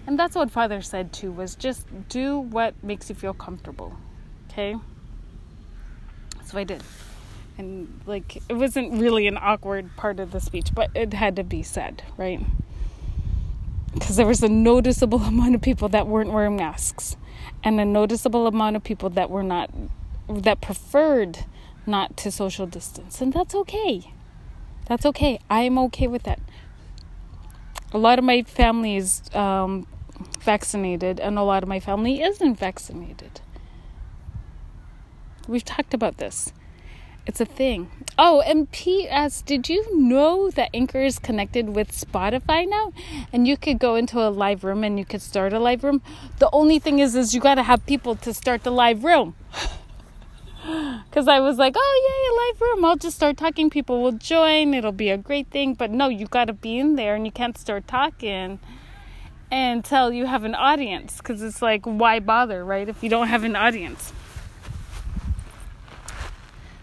And 0.06 0.18
that's 0.18 0.36
what 0.36 0.52
Father 0.52 0.82
said 0.82 1.14
too 1.14 1.32
was 1.32 1.56
just 1.56 1.88
do 2.10 2.40
what 2.40 2.74
makes 2.84 3.10
you 3.10 3.16
feel 3.16 3.34
comfortable. 3.34 3.96
Okay? 4.50 4.76
So 6.50 6.58
I 6.58 6.64
did. 6.64 6.82
And 7.60 8.02
like 8.08 8.38
it 8.50 8.54
wasn't 8.54 9.00
really 9.00 9.28
an 9.28 9.38
awkward 9.38 9.96
part 9.96 10.20
of 10.20 10.32
the 10.32 10.40
speech, 10.40 10.74
but 10.74 10.90
it 10.96 11.14
had 11.14 11.36
to 11.36 11.44
be 11.44 11.62
said, 11.62 12.02
right? 12.18 12.40
Because 13.94 14.16
there 14.16 14.26
was 14.26 14.42
a 14.42 14.50
noticeable 14.50 15.20
amount 15.24 15.54
of 15.54 15.62
people 15.62 15.90
that 15.90 16.08
weren't 16.08 16.32
wearing 16.32 16.56
masks 16.56 17.18
and 17.64 17.80
a 17.80 17.86
noticeable 17.86 18.48
amount 18.48 18.76
of 18.76 18.84
people 18.84 19.10
that 19.12 19.30
were 19.30 19.44
not 19.44 19.70
that 20.28 20.60
preferred 20.60 21.46
not 21.86 22.18
to 22.18 22.32
social 22.32 22.66
distance. 22.66 23.22
And 23.22 23.32
that's 23.32 23.54
okay. 23.54 24.12
That's 24.88 25.06
okay. 25.06 25.40
I'm 25.52 25.78
okay 25.78 26.08
with 26.08 26.24
that. 26.24 26.40
A 27.92 28.00
lot 28.00 28.18
of 28.18 28.26
my 28.26 28.42
family 28.42 28.96
is 28.96 29.22
um, 29.34 29.86
vaccinated, 30.40 31.20
and 31.20 31.38
a 31.38 31.44
lot 31.44 31.62
of 31.62 31.70
my 31.70 31.80
family 31.80 32.22
isn't 32.22 32.56
vaccinated. 32.56 33.42
We've 35.50 35.66
talked 35.66 35.96
about 35.96 36.18
this. 36.18 36.54
It's 37.26 37.42
a 37.42 37.46
thing. 37.46 37.90
Oh, 38.18 38.42
and 38.42 38.72
P.S. 38.72 39.42
Did 39.42 39.68
you 39.68 39.98
know 39.98 40.50
that 40.52 40.70
Anchor 40.74 41.02
is 41.02 41.20
connected 41.20 41.70
with 41.70 41.92
Spotify 41.92 42.68
now? 42.68 42.94
And 43.34 43.48
you 43.48 43.58
could 43.58 43.80
go 43.80 43.96
into 43.96 44.20
a 44.20 44.30
live 44.30 44.64
room 44.64 44.84
and 44.84 44.98
you 44.98 45.06
could 45.06 45.22
start 45.22 45.54
a 45.54 45.60
live 45.60 45.84
room. 45.84 46.02
The 46.38 46.50
only 46.54 46.80
thing 46.80 47.00
is, 47.00 47.16
is 47.16 47.34
you 47.34 47.42
got 47.42 47.56
to 47.56 47.64
have 47.64 47.86
people 47.86 48.16
to 48.16 48.34
start 48.34 48.64
the 48.64 48.72
live 48.72 49.04
room. 49.04 49.36
Because 51.10 51.28
I 51.28 51.40
was 51.40 51.58
like, 51.58 51.74
oh, 51.78 51.96
yeah, 52.06 52.52
live 52.52 52.62
room. 52.62 52.86
I'll 52.86 52.98
just 52.98 53.16
start 53.16 53.38
talking. 53.38 53.70
People 53.72 54.04
will 54.04 54.12
join. 54.12 54.74
It'll 54.74 54.92
be 54.92 55.10
a 55.10 55.18
great 55.18 55.50
thing. 55.50 55.74
But 55.74 55.90
no, 55.90 56.10
you 56.10 56.28
got 56.28 56.46
to 56.46 56.54
be 56.54 56.78
in 56.78 56.96
there 56.96 57.16
and 57.16 57.26
you 57.26 57.32
can't 57.32 57.58
start 57.58 57.88
talking 57.88 58.60
until 59.52 60.12
you 60.12 60.26
have 60.28 60.44
an 60.44 60.54
audience. 60.54 61.18
Because 61.18 61.42
it's 61.42 61.62
like, 61.62 61.86
why 61.86 62.20
bother, 62.20 62.64
right? 62.64 62.88
If 62.88 63.02
you 63.02 63.10
don't 63.10 63.30
have 63.30 63.44
an 63.44 63.56
audience. 63.56 64.14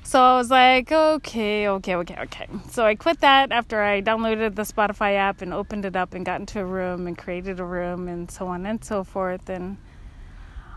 So 0.07 0.23
I 0.23 0.37
was 0.37 0.53
like, 0.53 0.93
okay, 0.93 1.67
okay, 1.67 1.97
okay, 1.97 2.17
okay. 2.17 2.47
So 2.71 2.87
I 2.87 2.95
quit 2.95 3.23
that 3.23 3.51
after 3.51 3.83
I 3.83 4.01
downloaded 4.01 4.55
the 4.55 4.63
Spotify 4.63 5.17
app 5.17 5.43
and 5.43 5.53
opened 5.53 5.85
it 5.85 5.97
up 5.97 6.15
and 6.15 6.25
got 6.25 6.39
into 6.39 6.61
a 6.61 6.65
room 6.65 7.09
and 7.09 7.19
created 7.19 7.59
a 7.59 7.65
room 7.65 8.07
and 8.07 8.31
so 8.31 8.47
on 8.47 8.67
and 8.67 8.85
so 8.85 9.03
forth. 9.03 9.51
And 9.51 9.79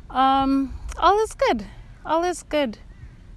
um, 0.09 0.74
all 0.98 1.19
is 1.19 1.36
good. 1.36 1.63
All 2.03 2.24
is 2.24 2.41
good. 2.41 2.79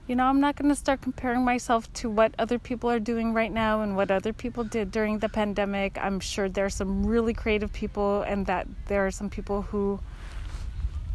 You 0.06 0.16
know, 0.16 0.24
I'm 0.24 0.40
not 0.40 0.56
going 0.56 0.70
to 0.70 0.74
start 0.74 1.02
comparing 1.02 1.44
myself 1.44 1.92
to 1.92 2.08
what 2.08 2.34
other 2.38 2.58
people 2.58 2.90
are 2.90 2.98
doing 2.98 3.34
right 3.34 3.52
now 3.52 3.82
and 3.82 3.94
what 3.94 4.10
other 4.10 4.32
people 4.32 4.64
did 4.64 4.90
during 4.92 5.18
the 5.18 5.28
pandemic. 5.28 5.98
I'm 6.00 6.20
sure 6.20 6.48
there 6.48 6.64
are 6.64 6.70
some 6.70 7.04
really 7.04 7.34
creative 7.34 7.70
people 7.70 8.22
and 8.22 8.46
that 8.46 8.66
there 8.86 9.06
are 9.06 9.10
some 9.10 9.28
people 9.28 9.60
who 9.60 10.00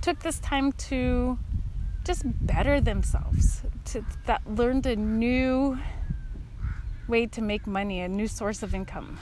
took 0.02 0.20
this 0.20 0.38
time 0.38 0.72
to 0.74 1.40
just 2.08 2.24
better 2.48 2.80
themselves, 2.80 3.62
to 3.86 4.04
that 4.26 4.42
learned 4.48 4.86
a 4.86 4.96
new 4.96 5.78
way 7.08 7.26
to 7.28 7.42
make 7.42 7.68
money, 7.68 8.00
a 8.00 8.08
new 8.08 8.28
source 8.28 8.64
of 8.64 8.74
income. 8.74 9.20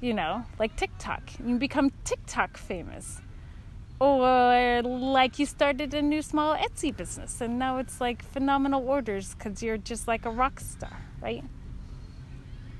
You 0.00 0.14
know, 0.14 0.44
like 0.58 0.76
TikTok. 0.76 1.22
You 1.44 1.56
become 1.56 1.90
TikTok 2.04 2.56
famous. 2.56 3.20
Or 3.98 4.82
like 4.82 5.38
you 5.38 5.46
started 5.46 5.92
a 5.92 6.00
new 6.00 6.22
small 6.22 6.56
Etsy 6.56 6.96
business 6.96 7.40
and 7.42 7.58
now 7.58 7.76
it's 7.78 8.00
like 8.00 8.22
phenomenal 8.22 8.86
orders 8.88 9.34
because 9.34 9.62
you're 9.62 9.76
just 9.76 10.08
like 10.08 10.24
a 10.24 10.30
rock 10.30 10.60
star, 10.60 10.96
right? 11.20 11.44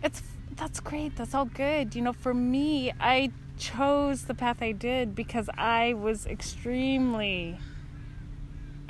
It's 0.02 0.22
that's 0.56 0.80
great. 0.80 1.16
That's 1.16 1.34
all 1.34 1.44
good. 1.46 1.94
You 1.94 2.02
know, 2.02 2.12
for 2.12 2.32
me, 2.32 2.92
I 3.00 3.32
chose 3.58 4.24
the 4.24 4.34
path 4.34 4.62
I 4.62 4.72
did 4.72 5.14
because 5.14 5.48
I 5.58 5.94
was 5.94 6.26
extremely 6.26 7.58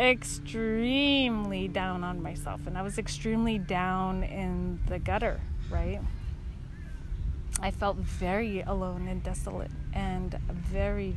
extremely 0.01 1.69
down 1.69 2.03
on 2.03 2.23
myself 2.23 2.67
and 2.67 2.79
I 2.79 2.83
was 2.83 2.99
extremely 2.99 3.59
down 3.59 4.23
in 4.23 4.81
the 4.89 4.99
gutter, 4.99 5.41
right? 5.71 6.01
I 7.61 7.71
felt 7.71 7.99
very 7.99 8.63
alone 8.63 9.09
and 9.09 9.23
desolate 9.23 9.71
and 9.93 10.39
very 10.49 11.15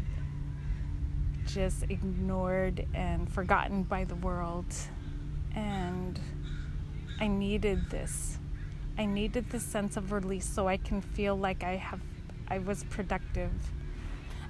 just 1.46 1.84
ignored 1.84 2.86
and 2.94 3.32
forgotten 3.32 3.84
by 3.84 4.04
the 4.04 4.16
world. 4.16 4.66
And 5.56 6.20
I 7.20 7.28
needed 7.28 7.90
this. 7.90 8.40
I 8.98 9.06
needed 9.06 9.50
this 9.50 9.64
sense 9.64 9.96
of 9.96 10.12
release 10.12 10.46
so 10.46 10.68
I 10.68 10.78
can 10.78 11.02
feel 11.02 11.38
like 11.38 11.64
I 11.64 11.78
have 11.78 12.02
I 12.50 12.60
was 12.60 12.84
productive. 12.86 13.52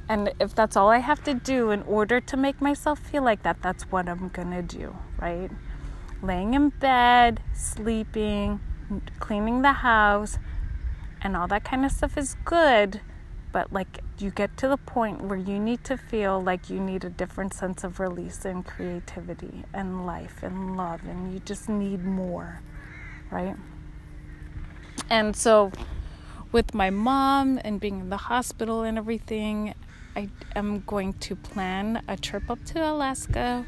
And 0.09 0.33
if 0.39 0.53
that's 0.53 0.75
all 0.75 0.89
I 0.89 0.99
have 0.99 1.23
to 1.23 1.33
do 1.33 1.71
in 1.71 1.81
order 1.83 2.19
to 2.19 2.37
make 2.37 2.61
myself 2.61 2.99
feel 2.99 3.23
like 3.23 3.43
that, 3.43 3.61
that's 3.61 3.83
what 3.91 4.09
I'm 4.09 4.29
to 4.29 4.61
do, 4.61 4.95
right? 5.19 5.49
Laying 6.21 6.53
in 6.53 6.69
bed, 6.69 7.41
sleeping, 7.53 8.59
cleaning 9.19 9.61
the 9.61 9.73
house, 9.73 10.37
and 11.21 11.37
all 11.37 11.47
that 11.47 11.63
kind 11.63 11.85
of 11.85 11.91
stuff 11.91 12.17
is 12.17 12.35
good 12.43 13.01
but 13.53 13.71
like 13.71 13.99
you 14.17 14.31
get 14.31 14.57
to 14.57 14.67
the 14.67 14.77
point 14.77 15.21
where 15.21 15.37
you 15.37 15.57
need 15.59 15.83
to 15.85 15.95
feel 15.95 16.41
like 16.41 16.69
you 16.69 16.79
need 16.79 17.05
a 17.05 17.09
different 17.09 17.53
sense 17.53 17.83
of 17.83 17.99
release 17.99 18.43
and 18.43 18.65
creativity 18.65 19.63
and 19.73 20.05
life 20.05 20.41
and 20.41 20.75
love 20.75 21.05
and 21.05 21.31
you 21.31 21.39
just 21.39 21.69
need 21.69 22.03
more 22.03 22.61
right 23.31 23.55
and 25.09 25.35
so 25.35 25.71
with 26.51 26.73
my 26.73 26.89
mom 26.89 27.59
and 27.63 27.79
being 27.79 28.01
in 28.01 28.09
the 28.09 28.17
hospital 28.17 28.81
and 28.81 28.97
everything 28.97 29.73
i 30.15 30.27
am 30.55 30.81
going 30.81 31.13
to 31.13 31.35
plan 31.35 32.03
a 32.07 32.17
trip 32.17 32.49
up 32.49 32.63
to 32.65 32.79
alaska 32.79 33.65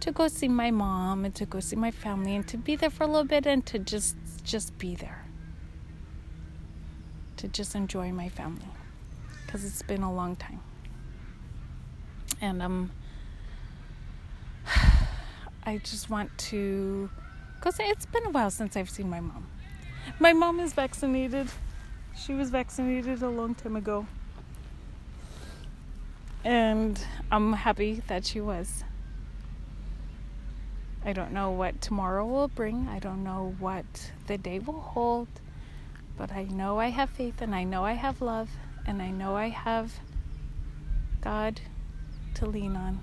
to 0.00 0.12
go 0.12 0.28
see 0.28 0.48
my 0.48 0.70
mom 0.70 1.24
and 1.24 1.34
to 1.34 1.44
go 1.44 1.60
see 1.60 1.76
my 1.76 1.90
family 1.90 2.34
and 2.36 2.46
to 2.46 2.56
be 2.56 2.76
there 2.76 2.90
for 2.90 3.04
a 3.04 3.06
little 3.06 3.24
bit 3.24 3.46
and 3.46 3.66
to 3.66 3.78
just 3.78 4.16
just 4.44 4.76
be 4.78 4.94
there 4.94 5.24
to 7.38 7.48
just 7.48 7.74
enjoy 7.74 8.12
my 8.12 8.28
family 8.28 8.66
because 9.48 9.64
it's 9.64 9.80
been 9.80 10.02
a 10.02 10.12
long 10.12 10.36
time. 10.36 10.60
And 12.40 12.60
um, 12.60 12.90
I 15.64 15.78
just 15.78 16.10
want 16.10 16.36
to, 16.50 17.08
because 17.56 17.76
it's 17.80 18.04
been 18.04 18.26
a 18.26 18.30
while 18.30 18.50
since 18.50 18.76
I've 18.76 18.90
seen 18.90 19.08
my 19.08 19.20
mom. 19.20 19.46
My 20.18 20.34
mom 20.34 20.60
is 20.60 20.74
vaccinated. 20.74 21.48
She 22.16 22.34
was 22.34 22.50
vaccinated 22.50 23.22
a 23.22 23.28
long 23.28 23.54
time 23.54 23.76
ago. 23.76 24.06
And 26.48 26.98
I'm 27.30 27.52
happy 27.52 28.00
that 28.06 28.24
she 28.24 28.40
was. 28.40 28.82
I 31.04 31.12
don't 31.12 31.32
know 31.32 31.50
what 31.50 31.82
tomorrow 31.82 32.24
will 32.24 32.48
bring. 32.48 32.88
I 32.88 33.00
don't 33.00 33.22
know 33.22 33.54
what 33.58 33.84
the 34.28 34.38
day 34.38 34.58
will 34.58 34.80
hold. 34.80 35.28
But 36.16 36.32
I 36.32 36.44
know 36.44 36.78
I 36.78 36.86
have 36.88 37.10
faith 37.10 37.42
and 37.42 37.54
I 37.54 37.64
know 37.64 37.84
I 37.84 37.92
have 37.92 38.22
love 38.22 38.48
and 38.86 39.02
I 39.02 39.10
know 39.10 39.36
I 39.36 39.50
have 39.50 40.00
God 41.20 41.60
to 42.36 42.46
lean 42.46 42.76
on 42.76 43.00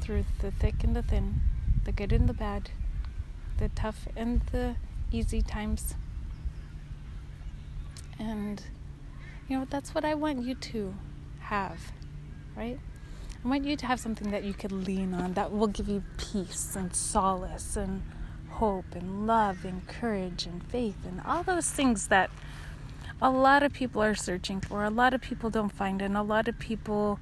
through 0.00 0.24
the 0.40 0.50
thick 0.50 0.82
and 0.82 0.96
the 0.96 1.02
thin, 1.02 1.42
the 1.84 1.92
good 1.92 2.10
and 2.10 2.26
the 2.26 2.32
bad, 2.32 2.70
the 3.58 3.68
tough 3.68 4.08
and 4.16 4.40
the 4.50 4.76
easy 5.12 5.42
times. 5.42 5.94
And, 8.18 8.62
you 9.46 9.58
know, 9.58 9.66
that's 9.68 9.94
what 9.94 10.06
I 10.06 10.14
want 10.14 10.42
you 10.42 10.54
to 10.54 10.94
have, 11.40 11.92
right? 12.58 12.78
I 13.44 13.48
want 13.48 13.64
you 13.64 13.76
to 13.76 13.86
have 13.86 14.00
something 14.00 14.32
that 14.32 14.42
you 14.42 14.52
can 14.52 14.84
lean 14.84 15.14
on 15.14 15.34
that 15.34 15.52
will 15.52 15.68
give 15.68 15.88
you 15.88 16.02
peace 16.16 16.74
and 16.74 16.94
solace 16.94 17.76
and 17.76 18.02
hope 18.50 18.96
and 18.96 19.26
love 19.28 19.64
and 19.64 19.86
courage 19.86 20.44
and 20.44 20.64
faith 20.64 20.96
and 21.06 21.20
all 21.24 21.44
those 21.44 21.70
things 21.70 22.08
that 22.08 22.30
a 23.22 23.30
lot 23.30 23.62
of 23.62 23.72
people 23.72 24.02
are 24.02 24.16
searching 24.16 24.60
for. 24.60 24.84
A 24.84 24.90
lot 24.90 25.14
of 25.14 25.20
people 25.20 25.50
don't 25.50 25.70
find. 25.70 26.02
And 26.02 26.16
a 26.16 26.22
lot 26.22 26.48
of 26.48 26.58
people 26.58 27.20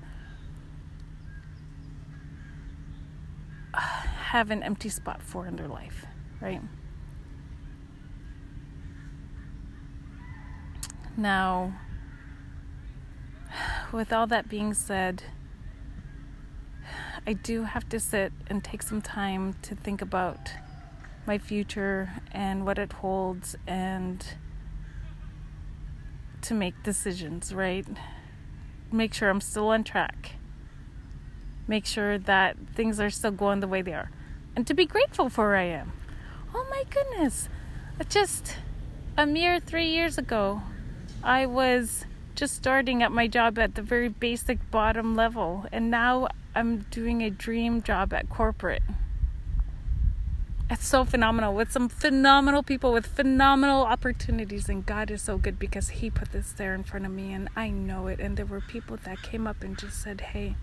have 3.74 4.50
an 4.50 4.62
empty 4.62 4.88
spot 4.88 5.22
for 5.22 5.46
in 5.46 5.56
their 5.56 5.68
life, 5.68 6.06
right? 6.40 6.62
Now, 11.16 11.74
with 13.96 14.12
all 14.12 14.26
that 14.26 14.48
being 14.48 14.74
said, 14.74 15.22
I 17.26 17.32
do 17.32 17.64
have 17.64 17.88
to 17.88 17.98
sit 17.98 18.32
and 18.46 18.62
take 18.62 18.82
some 18.82 19.00
time 19.00 19.56
to 19.62 19.74
think 19.74 20.02
about 20.02 20.52
my 21.26 21.38
future 21.38 22.10
and 22.30 22.64
what 22.64 22.78
it 22.78 22.92
holds 22.92 23.56
and 23.66 24.24
to 26.42 26.54
make 26.54 26.80
decisions, 26.82 27.54
right? 27.54 27.86
Make 28.92 29.14
sure 29.14 29.30
I'm 29.30 29.40
still 29.40 29.68
on 29.68 29.82
track. 29.82 30.32
Make 31.66 31.86
sure 31.86 32.18
that 32.18 32.56
things 32.74 33.00
are 33.00 33.10
still 33.10 33.32
going 33.32 33.60
the 33.60 33.66
way 33.66 33.82
they 33.82 33.94
are. 33.94 34.10
And 34.54 34.66
to 34.66 34.74
be 34.74 34.86
grateful 34.86 35.28
for 35.28 35.48
where 35.48 35.56
I 35.56 35.64
am. 35.64 35.92
Oh 36.54 36.66
my 36.70 36.84
goodness. 36.90 37.48
Just 38.08 38.58
a 39.16 39.26
mere 39.26 39.58
three 39.58 39.88
years 39.88 40.18
ago, 40.18 40.62
I 41.24 41.46
was 41.46 42.04
just 42.36 42.54
starting 42.54 43.02
at 43.02 43.10
my 43.10 43.26
job 43.26 43.58
at 43.58 43.74
the 43.74 43.82
very 43.82 44.08
basic 44.08 44.70
bottom 44.70 45.16
level. 45.16 45.64
And 45.72 45.90
now 45.90 46.28
I'm 46.54 46.80
doing 46.90 47.22
a 47.22 47.30
dream 47.30 47.82
job 47.82 48.12
at 48.12 48.28
corporate. 48.28 48.82
It's 50.68 50.86
so 50.86 51.04
phenomenal 51.04 51.54
with 51.54 51.72
some 51.72 51.88
phenomenal 51.88 52.62
people 52.62 52.92
with 52.92 53.06
phenomenal 53.06 53.84
opportunities. 53.84 54.68
And 54.68 54.84
God 54.84 55.10
is 55.10 55.22
so 55.22 55.38
good 55.38 55.58
because 55.58 55.88
He 55.88 56.10
put 56.10 56.32
this 56.32 56.52
there 56.52 56.74
in 56.74 56.84
front 56.84 57.06
of 57.06 57.12
me 57.12 57.32
and 57.32 57.48
I 57.56 57.70
know 57.70 58.06
it. 58.08 58.20
And 58.20 58.36
there 58.36 58.46
were 58.46 58.60
people 58.60 58.98
that 59.04 59.22
came 59.22 59.46
up 59.46 59.62
and 59.62 59.78
just 59.78 60.02
said, 60.02 60.20
Hey, 60.20 60.56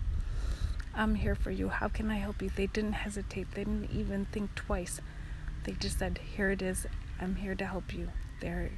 I'm 0.93 1.15
here 1.15 1.35
for 1.35 1.49
you. 1.49 1.69
How 1.69 1.87
can 1.87 2.11
I 2.11 2.17
help 2.17 2.41
you? 2.41 2.51
They 2.55 2.67
didn't 2.67 2.93
hesitate, 2.93 3.51
they 3.55 3.63
didn't 3.63 3.89
even 3.91 4.25
think 4.25 4.53
twice. 4.53 5.01
They 5.63 5.71
just 5.71 5.97
said, 5.97 6.19
Here 6.35 6.51
it 6.51 6.61
is. 6.61 6.85
I'm 7.19 7.37
here 7.37 7.55
to 7.55 7.65
help 7.65 7.93
you. 7.93 8.09
There. 8.41 8.69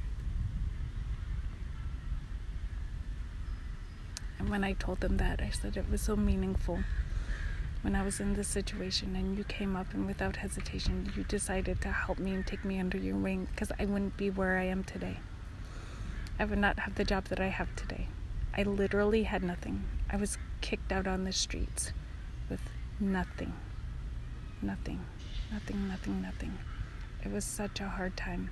And 4.38 4.48
when 4.48 4.64
I 4.64 4.74
told 4.74 5.00
them 5.00 5.16
that, 5.16 5.40
I 5.40 5.50
said 5.50 5.76
it 5.76 5.90
was 5.90 6.00
so 6.00 6.16
meaningful 6.16 6.80
when 7.82 7.94
I 7.94 8.02
was 8.02 8.18
in 8.18 8.34
this 8.34 8.48
situation 8.48 9.14
and 9.14 9.38
you 9.38 9.44
came 9.44 9.76
up 9.76 9.94
and 9.94 10.06
without 10.06 10.36
hesitation 10.36 11.12
you 11.16 11.22
decided 11.22 11.80
to 11.82 11.88
help 11.92 12.18
me 12.18 12.34
and 12.34 12.44
take 12.44 12.64
me 12.64 12.80
under 12.80 12.98
your 12.98 13.14
wing 13.14 13.46
because 13.52 13.70
I 13.78 13.84
wouldn't 13.84 14.16
be 14.16 14.28
where 14.28 14.58
I 14.58 14.64
am 14.64 14.82
today. 14.82 15.18
I 16.38 16.46
would 16.46 16.58
not 16.58 16.80
have 16.80 16.96
the 16.96 17.04
job 17.04 17.26
that 17.26 17.38
I 17.38 17.46
have 17.46 17.74
today. 17.76 18.08
I 18.56 18.64
literally 18.64 19.22
had 19.22 19.42
nothing. 19.42 19.84
I 20.10 20.16
was 20.16 20.36
kicked 20.60 20.90
out 20.90 21.06
on 21.06 21.24
the 21.24 21.32
streets 21.32 21.92
with 22.50 22.60
nothing. 22.98 23.52
Nothing. 24.60 25.00
Nothing, 25.52 25.86
nothing, 25.88 26.22
nothing. 26.22 26.58
It 27.24 27.30
was 27.30 27.44
such 27.44 27.80
a 27.80 27.88
hard 27.88 28.16
time. 28.16 28.50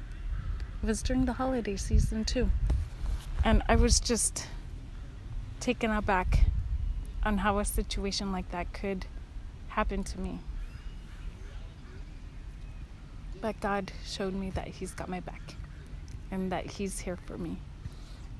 It 0.82 0.86
was 0.86 1.02
during 1.02 1.24
the 1.24 1.32
holiday 1.32 1.76
season 1.76 2.24
too. 2.24 2.50
And 3.42 3.62
I 3.68 3.76
was 3.76 3.98
just 3.98 4.46
taken 5.64 5.90
aback 5.90 6.40
on 7.22 7.38
how 7.38 7.58
a 7.58 7.64
situation 7.64 8.30
like 8.30 8.50
that 8.50 8.70
could 8.74 9.06
happen 9.68 10.04
to 10.04 10.20
me. 10.20 10.38
But 13.40 13.58
God 13.60 13.90
showed 14.04 14.34
me 14.34 14.50
that 14.50 14.68
He's 14.68 14.92
got 14.92 15.08
my 15.08 15.20
back 15.20 15.54
and 16.30 16.52
that 16.52 16.66
He's 16.72 17.00
here 17.00 17.16
for 17.16 17.38
me. 17.38 17.56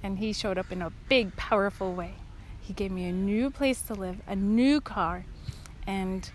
And 0.03 0.19
He 0.19 0.35
showed 0.35 0.59
up 0.59 0.71
in 0.71 0.83
a 0.83 0.91
big, 1.09 1.35
powerful 1.35 1.95
way. 1.95 2.13
He 2.61 2.75
gave 2.75 2.91
me 2.91 3.09
a 3.09 3.13
new 3.13 3.49
place 3.49 3.81
to 3.83 3.95
live, 3.95 4.21
a 4.27 4.37
new 4.37 4.83
car, 4.83 5.25
and 5.87 6.31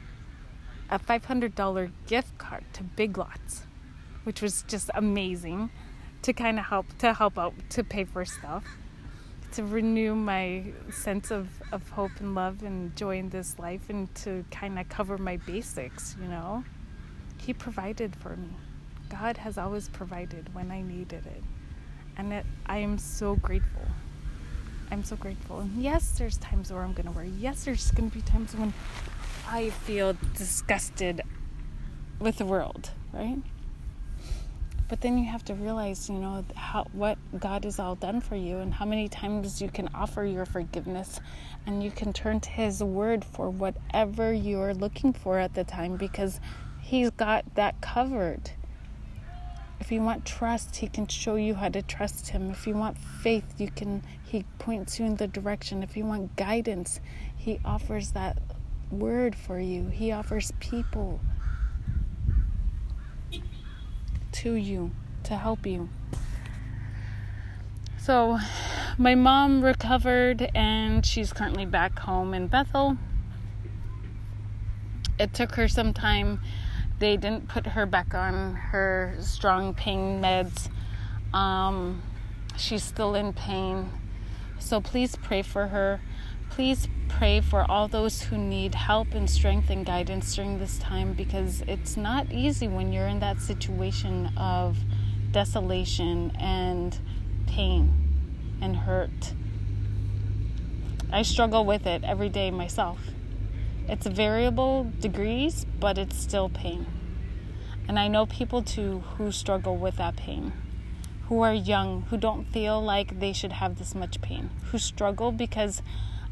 a 0.90 0.98
$500 0.98 1.92
gift 2.08 2.36
card 2.40 2.64
to 2.74 2.82
Big 2.82 3.16
Lots, 3.16 3.62
which 4.24 4.42
was 4.42 4.64
just 4.68 4.90
amazing 4.96 5.70
to 6.24 6.34
kind 6.34 6.58
of 6.58 6.66
help 6.66 6.98
to 6.98 7.14
help 7.14 7.38
out 7.38 7.54
to 7.70 7.84
pay 7.84 8.06
for 8.06 8.26
stuff 8.26 8.64
to 9.54 9.64
renew 9.64 10.16
my 10.16 10.64
sense 10.92 11.32
of, 11.32 11.50
of 11.72 11.90
hope 11.90 12.12
and 12.20 12.36
love 12.36 12.64
and 12.64 12.96
joy 12.96 13.18
in 13.18 13.30
this 13.30 13.58
life 13.60 13.90
and 13.90 14.14
to 14.16 14.46
kind 14.52 14.80
of 14.80 14.88
cover 14.90 15.18
my 15.18 15.38
basics, 15.38 16.16
you 16.22 16.28
know. 16.28 16.64
He 17.38 17.54
provided 17.54 18.16
for 18.16 18.36
me. 18.36 18.50
God 19.10 19.38
has 19.38 19.58
always 19.58 19.90
provided 19.90 20.54
when 20.54 20.72
I 20.72 20.82
needed 20.82 21.26
it. 21.26 21.44
And 22.18 22.34
it, 22.34 22.46
I 22.66 22.78
am 22.78 22.98
so 22.98 23.36
grateful. 23.36 23.86
I'm 24.92 25.04
so 25.04 25.16
grateful. 25.16 25.60
And 25.60 25.82
yes, 25.82 26.18
there's 26.18 26.38
times 26.38 26.72
where 26.72 26.82
I'm 26.82 26.94
going 26.94 27.06
to 27.06 27.12
worry. 27.12 27.32
Yes, 27.38 27.64
there's 27.64 27.92
going 27.92 28.10
to 28.10 28.16
be 28.16 28.22
times 28.22 28.56
when 28.56 28.74
I 29.48 29.70
feel 29.70 30.16
disgusted 30.36 31.22
with 32.20 32.38
the 32.38 32.46
world, 32.46 32.92
right? 33.14 33.38
But 34.90 35.02
then 35.02 35.20
you 35.20 35.26
have 35.26 35.46
to 35.46 35.54
realize, 35.54 36.10
you 36.10 36.18
know, 36.18 36.44
how 36.56 36.86
what 36.94 37.20
God 37.40 37.64
has 37.64 37.78
all 37.80 37.94
done 37.94 38.22
for 38.22 38.36
you 38.36 38.58
and 38.58 38.74
how 38.74 38.86
many 38.86 39.08
times 39.08 39.62
you 39.62 39.70
can 39.70 39.88
offer 39.94 40.26
your 40.26 40.48
forgiveness 40.48 41.22
and 41.68 41.84
you 41.84 41.92
can 41.92 42.12
turn 42.12 42.40
to 42.40 42.50
his 42.50 42.84
word 42.84 43.24
for 43.24 43.52
whatever 43.52 44.34
you're 44.34 44.74
looking 44.74 45.14
for 45.14 45.38
at 45.38 45.54
the 45.54 45.64
time 45.64 45.96
because 45.96 46.40
he's 46.82 47.12
got 47.12 47.46
that 47.54 47.80
covered. 47.82 48.50
If 49.80 49.92
you 49.92 50.02
want 50.02 50.26
trust, 50.26 50.78
he 50.78 50.88
can 50.88 51.06
show 51.08 51.36
you 51.36 51.54
how 51.54 51.70
to 51.70 51.84
trust 51.84 52.30
him. 52.30 52.50
If 52.50 52.66
you 52.66 52.74
want 52.74 52.98
faith, 52.98 53.46
you 53.60 53.70
can 53.70 54.02
he 54.26 54.44
points 54.58 55.00
you 55.00 55.06
in 55.06 55.16
the 55.18 55.28
direction. 55.28 55.84
If 55.84 55.96
you 55.96 56.06
want 56.06 56.36
guidance, 56.36 57.00
he 57.38 57.60
offers 57.64 58.12
that 58.12 58.40
word 58.92 59.36
for 59.36 59.60
you. 59.60 59.88
He 59.90 60.12
offers 60.12 60.52
people 60.60 61.20
to 64.32 64.54
you 64.54 64.92
to 65.24 65.36
help 65.36 65.66
you. 65.66 65.90
So, 67.98 68.40
my 68.98 69.16
mom 69.16 69.62
recovered 69.64 70.50
and 70.56 71.06
she's 71.06 71.34
currently 71.34 71.66
back 71.66 72.00
home 72.00 72.34
in 72.34 72.48
Bethel. 72.48 72.98
It 75.20 75.34
took 75.34 75.56
her 75.56 75.68
some 75.68 75.94
time 75.94 76.40
they 77.00 77.16
didn't 77.16 77.48
put 77.48 77.66
her 77.66 77.86
back 77.86 78.14
on 78.14 78.56
her 78.56 79.16
strong 79.22 79.74
pain 79.74 80.22
meds. 80.22 80.70
Um, 81.34 82.02
she's 82.58 82.84
still 82.84 83.16
in 83.16 83.32
pain. 83.32 83.90
So 84.60 84.82
please 84.82 85.16
pray 85.16 85.42
for 85.42 85.68
her. 85.68 86.02
Please 86.50 86.88
pray 87.08 87.42
for 87.42 87.70
all 87.70 87.88
those 87.88 88.24
who 88.24 88.38
need 88.38 88.76
help 88.76 89.14
and 89.14 89.30
strength 89.30 89.70
and 89.70 89.86
guidance 89.86 90.36
during 90.36 90.60
this 90.60 90.78
time 90.80 91.14
because 91.14 91.62
it's 91.68 91.98
not 91.98 92.32
easy 92.32 92.68
when 92.68 92.92
you're 92.92 93.08
in 93.08 93.20
that 93.20 93.40
situation 93.42 94.32
of 94.38 94.78
desolation 95.32 96.32
and 96.40 96.98
pain 97.48 97.94
and 98.62 98.76
hurt. 98.76 99.34
I 101.12 101.22
struggle 101.24 101.66
with 101.66 101.88
it 101.88 102.04
every 102.04 102.30
day 102.30 102.52
myself. 102.52 103.00
It's 103.88 104.06
variable 104.06 104.92
degrees, 105.00 105.66
but 105.80 105.98
it's 105.98 106.18
still 106.18 106.50
pain. 106.50 106.86
And 107.88 107.98
I 107.98 108.08
know 108.08 108.28
people 108.28 108.62
too 108.62 109.00
who 109.18 109.32
struggle 109.32 109.76
with 109.76 109.98
that 109.98 110.16
pain, 110.16 110.54
who 111.28 111.42
are 111.42 111.54
young, 111.54 112.04
who 112.10 112.18
don't 112.18 112.46
feel 112.46 112.80
like 112.80 113.20
they 113.20 113.34
should 113.34 113.54
have 113.54 113.80
this 113.80 113.96
much 113.96 114.22
pain, 114.22 114.52
who 114.66 114.78
struggle 114.78 115.32
because 115.32 115.82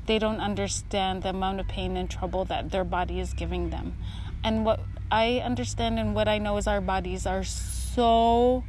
they 0.08 0.20
don't 0.20 0.40
understand 0.40 1.24
the 1.24 1.30
amount 1.30 1.60
of 1.60 1.68
pain 1.68 1.96
and 1.96 2.10
trouble 2.10 2.46
that 2.46 2.72
their 2.72 2.84
body 2.84 3.20
is 3.20 3.34
giving 3.34 3.70
them. 3.70 3.98
And 4.44 4.66
what 4.66 4.80
I 5.12 5.40
understand 5.40 6.00
and 6.00 6.16
what 6.16 6.28
I 6.28 6.38
know 6.38 6.58
is 6.58 6.68
our 6.68 6.82
bodies 6.82 7.26
are 7.26 7.44
so 7.44 8.64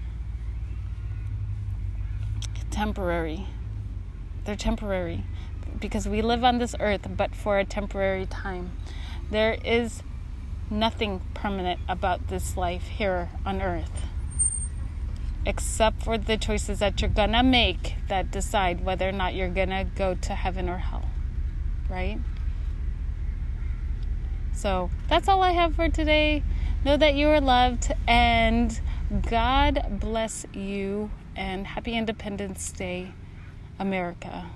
temporary. 2.71 3.47
They're 4.45 4.57
temporary 4.57 5.25
because 5.81 6.09
we 6.09 6.23
live 6.23 6.45
on 6.45 6.59
this 6.59 6.75
earth 6.81 7.07
but 7.17 7.35
for 7.35 7.59
a 7.59 7.65
temporary 7.65 8.27
time. 8.27 8.73
There 9.31 9.57
is 9.65 10.03
nothing 10.71 11.23
permanent 11.35 11.81
about 11.89 12.29
this 12.29 12.57
life 12.57 12.89
here 12.89 13.31
on 13.47 13.63
earth 13.63 14.09
except 15.49 16.03
for 16.03 16.19
the 16.19 16.37
choices 16.37 16.79
that 16.81 17.01
you're 17.01 17.11
gonna 17.11 17.43
make 17.43 17.95
that 18.09 18.31
decide 18.31 18.85
whether 18.85 19.09
or 19.09 19.13
not 19.13 19.35
you're 19.35 19.49
gonna 19.49 19.85
go 19.85 20.15
to 20.15 20.35
heaven 20.35 20.69
or 20.69 20.77
hell, 20.77 21.07
right? 21.89 22.19
So 24.53 24.91
that's 25.09 25.29
all 25.29 25.43
I 25.43 25.53
have 25.53 25.75
for 25.77 25.89
today. 25.89 26.43
Know 26.85 26.97
that 26.97 27.15
you 27.15 27.29
are 27.29 27.41
loved 27.41 27.93
and 28.07 28.81
God 29.29 30.01
bless 30.01 30.47
you 30.53 31.11
and 31.37 31.67
happy 31.67 31.95
Independence 31.95 32.73
Day, 32.73 33.13
America. 33.79 34.47